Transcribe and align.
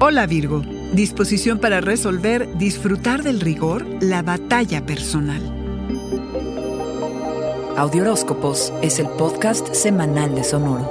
Hola 0.00 0.26
Virgo, 0.26 0.62
disposición 0.92 1.58
para 1.58 1.80
resolver, 1.80 2.56
disfrutar 2.56 3.24
del 3.24 3.40
rigor, 3.40 3.84
la 4.00 4.22
batalla 4.22 4.86
personal. 4.86 5.42
Audioróscopos 7.76 8.72
es 8.80 9.00
el 9.00 9.08
podcast 9.08 9.74
semanal 9.74 10.36
de 10.36 10.44
Sonoro. 10.44 10.88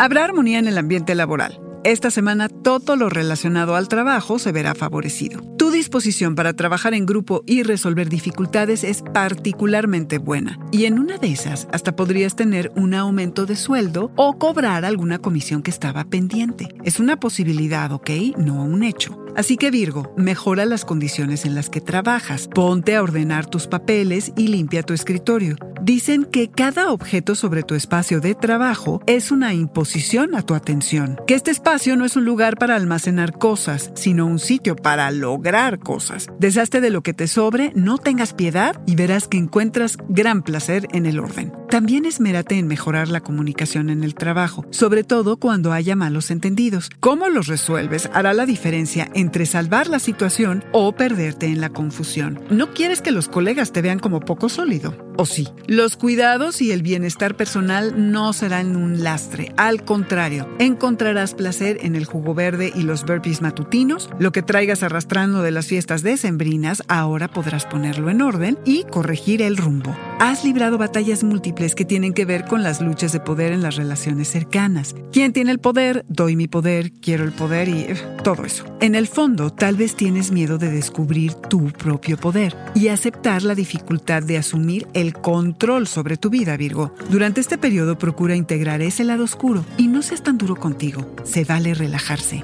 Habrá 0.00 0.24
armonía 0.24 0.58
en 0.58 0.66
el 0.66 0.76
ambiente 0.76 1.14
laboral. 1.14 1.67
Esta 1.88 2.10
semana 2.10 2.50
todo 2.50 2.96
lo 2.96 3.08
relacionado 3.08 3.74
al 3.74 3.88
trabajo 3.88 4.38
se 4.38 4.52
verá 4.52 4.74
favorecido. 4.74 5.40
Tu 5.56 5.70
disposición 5.70 6.34
para 6.34 6.52
trabajar 6.52 6.92
en 6.92 7.06
grupo 7.06 7.42
y 7.46 7.62
resolver 7.62 8.10
dificultades 8.10 8.84
es 8.84 9.02
particularmente 9.14 10.18
buena. 10.18 10.58
Y 10.70 10.84
en 10.84 10.98
una 10.98 11.16
de 11.16 11.32
esas 11.32 11.66
hasta 11.72 11.96
podrías 11.96 12.36
tener 12.36 12.70
un 12.76 12.92
aumento 12.92 13.46
de 13.46 13.56
sueldo 13.56 14.12
o 14.16 14.36
cobrar 14.36 14.84
alguna 14.84 15.18
comisión 15.18 15.62
que 15.62 15.70
estaba 15.70 16.04
pendiente. 16.04 16.68
Es 16.84 17.00
una 17.00 17.18
posibilidad, 17.18 17.90
¿ok? 17.90 18.10
No 18.36 18.64
un 18.64 18.82
hecho. 18.82 19.24
Así 19.34 19.56
que 19.56 19.70
Virgo, 19.70 20.12
mejora 20.14 20.66
las 20.66 20.84
condiciones 20.84 21.46
en 21.46 21.54
las 21.54 21.70
que 21.70 21.80
trabajas, 21.80 22.48
ponte 22.48 22.96
a 22.96 23.02
ordenar 23.02 23.46
tus 23.46 23.66
papeles 23.66 24.32
y 24.36 24.48
limpia 24.48 24.82
tu 24.82 24.92
escritorio. 24.92 25.56
Dicen 25.88 26.26
que 26.26 26.50
cada 26.50 26.92
objeto 26.92 27.34
sobre 27.34 27.62
tu 27.62 27.74
espacio 27.74 28.20
de 28.20 28.34
trabajo 28.34 29.00
es 29.06 29.30
una 29.30 29.54
imposición 29.54 30.34
a 30.34 30.42
tu 30.42 30.54
atención, 30.54 31.18
que 31.26 31.32
este 31.32 31.50
espacio 31.50 31.96
no 31.96 32.04
es 32.04 32.14
un 32.14 32.26
lugar 32.26 32.58
para 32.58 32.76
almacenar 32.76 33.38
cosas, 33.38 33.90
sino 33.94 34.26
un 34.26 34.38
sitio 34.38 34.76
para 34.76 35.10
lograr 35.10 35.78
cosas. 35.78 36.26
Deshazte 36.38 36.82
de 36.82 36.90
lo 36.90 37.00
que 37.00 37.14
te 37.14 37.26
sobre, 37.26 37.72
no 37.74 37.96
tengas 37.96 38.34
piedad 38.34 38.78
y 38.84 38.96
verás 38.96 39.28
que 39.28 39.38
encuentras 39.38 39.96
gran 40.10 40.42
placer 40.42 40.86
en 40.92 41.06
el 41.06 41.18
orden. 41.18 41.54
También 41.70 42.04
esmérate 42.04 42.58
en 42.58 42.66
mejorar 42.66 43.08
la 43.08 43.22
comunicación 43.22 43.88
en 43.88 44.04
el 44.04 44.14
trabajo, 44.14 44.66
sobre 44.70 45.04
todo 45.04 45.38
cuando 45.38 45.72
haya 45.72 45.96
malos 45.96 46.30
entendidos. 46.30 46.90
Cómo 47.00 47.30
los 47.30 47.46
resuelves 47.46 48.10
hará 48.12 48.34
la 48.34 48.44
diferencia 48.44 49.08
entre 49.14 49.46
salvar 49.46 49.88
la 49.88 50.00
situación 50.00 50.64
o 50.72 50.92
perderte 50.92 51.46
en 51.46 51.62
la 51.62 51.70
confusión. 51.70 52.40
No 52.50 52.74
quieres 52.74 53.00
que 53.00 53.10
los 53.10 53.28
colegas 53.30 53.72
te 53.72 53.80
vean 53.80 54.00
como 54.00 54.20
poco 54.20 54.50
sólido. 54.50 55.07
¿O 55.20 55.26
sí? 55.26 55.48
Los 55.66 55.96
cuidados 55.96 56.62
y 56.62 56.70
el 56.70 56.82
bienestar 56.82 57.34
personal 57.34 58.12
no 58.12 58.32
serán 58.32 58.76
un 58.76 59.02
lastre. 59.02 59.52
Al 59.56 59.84
contrario, 59.84 60.48
encontrarás 60.60 61.34
placer 61.34 61.78
en 61.82 61.96
el 61.96 62.04
jugo 62.04 62.34
verde 62.34 62.72
y 62.72 62.84
los 62.84 63.04
burpees 63.04 63.42
matutinos. 63.42 64.10
Lo 64.20 64.30
que 64.30 64.42
traigas 64.42 64.84
arrastrando 64.84 65.42
de 65.42 65.50
las 65.50 65.66
fiestas 65.66 66.04
decembrinas, 66.04 66.84
ahora 66.86 67.26
podrás 67.26 67.66
ponerlo 67.66 68.10
en 68.10 68.22
orden 68.22 68.60
y 68.64 68.84
corregir 68.84 69.42
el 69.42 69.56
rumbo. 69.56 69.96
Has 70.20 70.42
librado 70.42 70.78
batallas 70.78 71.22
múltiples 71.22 71.76
que 71.76 71.84
tienen 71.84 72.12
que 72.12 72.24
ver 72.24 72.44
con 72.44 72.64
las 72.64 72.80
luchas 72.80 73.12
de 73.12 73.20
poder 73.20 73.52
en 73.52 73.62
las 73.62 73.76
relaciones 73.76 74.26
cercanas. 74.28 74.96
¿Quién 75.12 75.32
tiene 75.32 75.52
el 75.52 75.60
poder? 75.60 76.04
Doy 76.08 76.34
mi 76.34 76.48
poder, 76.48 76.90
quiero 76.90 77.22
el 77.22 77.30
poder 77.30 77.68
y 77.68 77.82
eh, 77.82 77.96
todo 78.24 78.44
eso. 78.44 78.64
En 78.80 78.96
el 78.96 79.06
fondo, 79.06 79.50
tal 79.50 79.76
vez 79.76 79.94
tienes 79.94 80.32
miedo 80.32 80.58
de 80.58 80.72
descubrir 80.72 81.34
tu 81.34 81.66
propio 81.70 82.16
poder 82.16 82.56
y 82.74 82.88
aceptar 82.88 83.44
la 83.44 83.54
dificultad 83.54 84.24
de 84.24 84.38
asumir 84.38 84.88
el 84.92 85.12
control 85.12 85.86
sobre 85.86 86.16
tu 86.16 86.30
vida, 86.30 86.56
Virgo. 86.56 86.92
Durante 87.10 87.40
este 87.40 87.56
periodo 87.56 87.96
procura 87.96 88.34
integrar 88.34 88.82
ese 88.82 89.04
lado 89.04 89.22
oscuro 89.22 89.64
y 89.76 89.86
no 89.86 90.02
seas 90.02 90.24
tan 90.24 90.36
duro 90.36 90.56
contigo. 90.56 91.06
Se 91.22 91.44
vale 91.44 91.74
relajarse. 91.74 92.42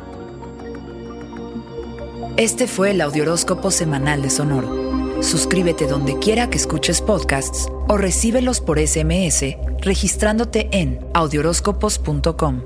Este 2.37 2.69
fue 2.69 2.93
el 2.93 3.01
Audioróscopo 3.01 3.73
Semanal 3.73 4.23
de 4.23 4.31
Sonoro. 4.31 4.84
Suscríbete 5.25 5.87
donde 5.87 6.19
quiera 6.19 6.51
que 6.51 6.59
escuches 6.59 7.01
podcasts 7.01 7.69
o 7.89 7.97
recíbelos 7.97 8.61
por 8.61 8.79
SMS 8.79 9.57
registrándote 9.81 10.69
en 10.71 11.01
audioróscopos.com. 11.15 12.63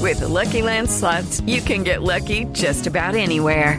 With 0.00 0.20
the 0.20 0.28
Lucky 0.28 0.62
Land 0.62 0.88
slots, 0.88 1.40
you 1.46 1.60
can 1.60 1.82
get 1.82 2.02
lucky 2.02 2.44
just 2.52 2.86
about 2.86 3.16
anywhere. 3.16 3.78